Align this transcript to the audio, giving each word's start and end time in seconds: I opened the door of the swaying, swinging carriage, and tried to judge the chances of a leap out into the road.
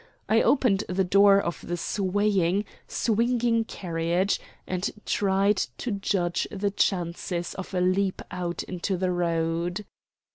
I 0.27 0.41
opened 0.41 0.83
the 0.89 1.03
door 1.03 1.39
of 1.39 1.61
the 1.61 1.77
swaying, 1.77 2.65
swinging 2.87 3.65
carriage, 3.65 4.41
and 4.65 4.89
tried 5.05 5.57
to 5.77 5.91
judge 5.91 6.47
the 6.49 6.71
chances 6.71 7.53
of 7.53 7.71
a 7.75 7.81
leap 7.81 8.23
out 8.31 8.63
into 8.63 8.97
the 8.97 9.11
road. 9.11 9.85